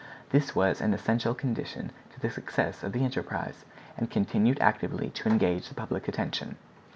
This 0.31 0.55
was 0.55 0.81
an 0.81 0.95
essential 0.95 1.35
condition 1.35 1.91
to 2.11 2.19
the 2.19 2.31
success 2.31 2.81
of 2.81 2.91
the 2.91 3.03
enterprise, 3.03 3.65
and 3.95 4.09
continued 4.09 4.57
actively 4.59 5.11
to 5.11 5.29
engage 5.29 5.69
the 5.69 5.75
public 5.75 6.07
attention. 6.07 6.55